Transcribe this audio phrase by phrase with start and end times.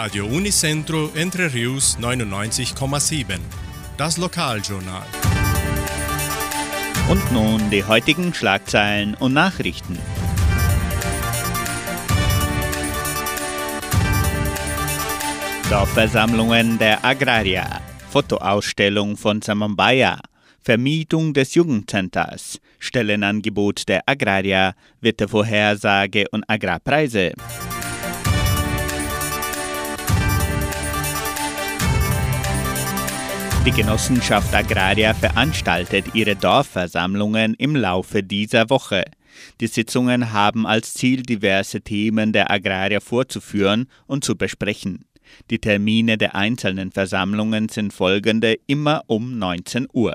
[0.00, 3.40] Radio Unicentro Entre Rius 99,7.
[3.96, 5.02] Das Lokaljournal.
[7.10, 9.98] Und nun die heutigen Schlagzeilen und Nachrichten.
[15.68, 20.20] Dorfversammlungen der Agrarier, Fotoausstellung von Samambaya,
[20.60, 27.32] Vermietung des Jugendcenters, Stellenangebot der Agrarier, Wettervorhersage und Agrarpreise.
[33.66, 39.04] Die Genossenschaft Agraria veranstaltet ihre Dorfversammlungen im Laufe dieser Woche.
[39.60, 45.04] Die Sitzungen haben als Ziel, diverse Themen der Agrarier vorzuführen und zu besprechen.
[45.50, 50.14] Die Termine der einzelnen Versammlungen sind folgende immer um 19 Uhr.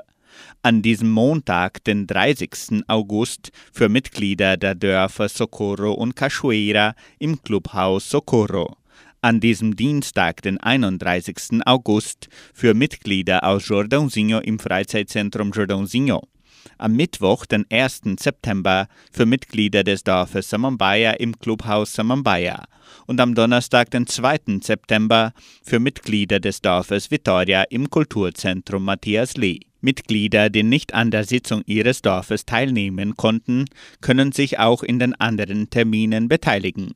[0.62, 2.82] An diesem Montag, den 30.
[2.88, 8.76] August, für Mitglieder der Dörfer Socorro und Cachoeira im Clubhaus Socorro
[9.24, 11.62] an diesem Dienstag, den 31.
[11.64, 16.28] August, für Mitglieder aus Jordãozinho im Freizeitzentrum Jordãozinho.
[16.76, 18.02] Am Mittwoch, den 1.
[18.20, 22.64] September, für Mitglieder des Dorfes Samambaya im Clubhaus Samambaya.
[23.06, 24.60] Und am Donnerstag, den 2.
[24.60, 29.60] September, für Mitglieder des Dorfes Vitoria im Kulturzentrum Matthias Lee.
[29.80, 33.64] Mitglieder, die nicht an der Sitzung ihres Dorfes teilnehmen konnten,
[34.02, 36.92] können sich auch in den anderen Terminen beteiligen.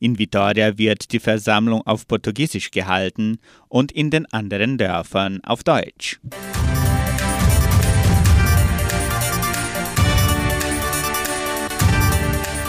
[0.00, 6.18] In Vitoria wird die Versammlung auf Portugiesisch gehalten und in den anderen Dörfern auf Deutsch.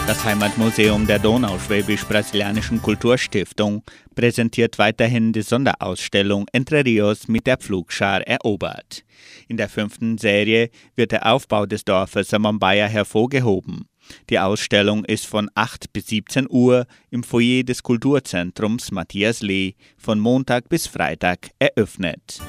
[0.06, 3.82] Das Heimatmuseum der Donauschwäbisch-Brasilianischen Kulturstiftung
[4.14, 9.02] präsentiert weiterhin die Sonderausstellung Entre Rios mit der Pflugschar erobert.
[9.48, 13.88] In der fünften Serie wird der Aufbau des Dorfes Samambaya hervorgehoben.
[14.30, 20.18] Die Ausstellung ist von 8 bis 17 Uhr im Foyer des Kulturzentrums Matthias Lee von
[20.18, 22.40] Montag bis Freitag eröffnet.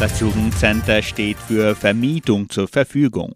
[0.00, 3.34] Das Jugendcenter steht für Vermietung zur Verfügung.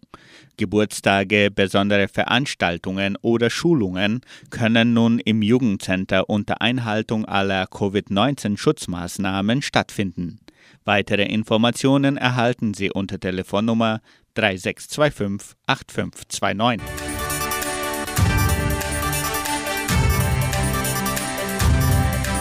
[0.59, 10.41] Geburtstage, besondere Veranstaltungen oder Schulungen können nun im Jugendcenter unter Einhaltung aller Covid-19-Schutzmaßnahmen stattfinden.
[10.85, 14.01] Weitere Informationen erhalten Sie unter Telefonnummer
[14.35, 17.09] 3625 8529.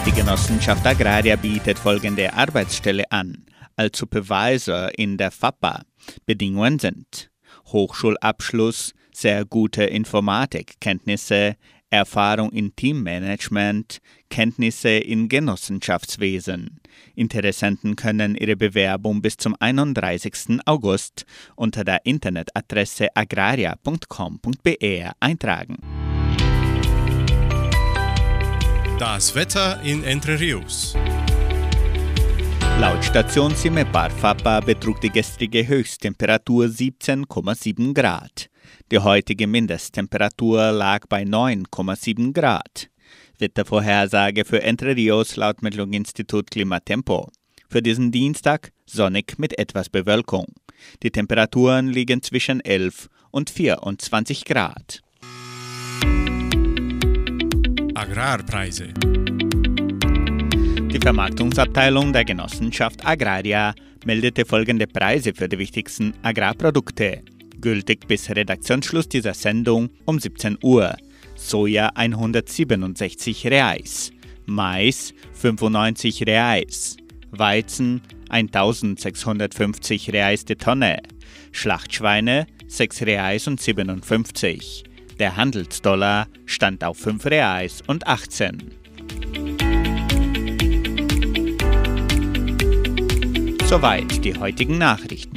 [0.06, 3.46] Die Genossenschaft Agraria bietet folgende Arbeitsstelle an.
[3.76, 5.84] Als Supervisor in der FAPA.
[6.26, 7.30] Bedingungen sind
[7.68, 11.58] Hochschulabschluss, sehr gute Informatikkenntnisse,
[11.90, 14.00] Erfahrung in Teammanagement,
[14.30, 16.80] Kenntnisse in Genossenschaftswesen.
[17.16, 20.60] Interessenten können ihre Bewerbung bis zum 31.
[20.66, 25.78] August unter der Internetadresse agraria.com.br eintragen.
[29.00, 30.96] Das Wetter in Entre Rios.
[32.80, 38.50] Laut Station Simepar Fapa betrug die gestrige Höchsttemperatur 17,7 Grad.
[38.92, 42.90] Die heutige Mindesttemperatur lag bei 9,7 Grad.
[43.40, 47.30] Wettervorhersage für Entre Rios laut Metlog-Institut Klimatempo.
[47.70, 50.46] Für diesen Dienstag sonnig mit etwas Bewölkung.
[51.04, 55.02] Die Temperaturen liegen zwischen 11 und 24 Grad.
[57.94, 58.94] Agrarpreise.
[60.90, 63.76] Die Vermarktungsabteilung der Genossenschaft Agraria
[64.06, 67.24] meldete folgende Preise für die wichtigsten Agrarprodukte
[67.62, 70.96] gültig bis Redaktionsschluss dieser Sendung um 17 Uhr.
[71.36, 74.12] Soja 167 Reais,
[74.46, 76.98] Mais 95 Reais,
[77.32, 80.98] Weizen 1650 Reais die Tonne,
[81.52, 84.84] Schlachtschweine 6 Reais und 57.
[85.20, 88.72] Der Handelsdollar stand auf 5 Reais und 18.
[93.66, 95.37] Soweit die heutigen Nachrichten.